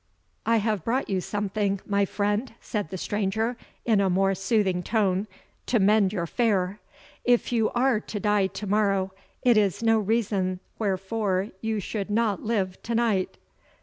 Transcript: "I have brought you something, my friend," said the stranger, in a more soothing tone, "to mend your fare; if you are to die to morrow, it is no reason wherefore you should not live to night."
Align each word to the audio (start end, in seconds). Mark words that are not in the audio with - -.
"I 0.47 0.57
have 0.57 0.83
brought 0.83 1.11
you 1.11 1.21
something, 1.21 1.79
my 1.85 2.05
friend," 2.05 2.55
said 2.59 2.89
the 2.89 2.97
stranger, 2.97 3.55
in 3.85 4.01
a 4.01 4.09
more 4.09 4.33
soothing 4.33 4.81
tone, 4.81 5.27
"to 5.67 5.77
mend 5.77 6.11
your 6.11 6.25
fare; 6.25 6.79
if 7.23 7.51
you 7.51 7.69
are 7.75 7.99
to 7.99 8.19
die 8.19 8.47
to 8.47 8.65
morrow, 8.65 9.11
it 9.43 9.57
is 9.57 9.83
no 9.83 9.99
reason 9.99 10.59
wherefore 10.79 11.49
you 11.61 11.79
should 11.79 12.09
not 12.09 12.41
live 12.41 12.81
to 12.81 12.95
night." 12.95 13.37